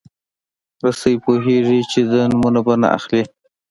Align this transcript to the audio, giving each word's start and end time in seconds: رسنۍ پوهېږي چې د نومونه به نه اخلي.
رسنۍ 0.85 1.15
پوهېږي 1.23 1.79
چې 1.91 1.99
د 2.11 2.13
نومونه 2.31 2.59
به 2.65 2.73
نه 2.81 2.87
اخلي. 2.97 3.21